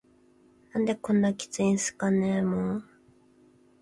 [0.73, 2.93] 「何でこんなキツいんすかねぇ～も～…」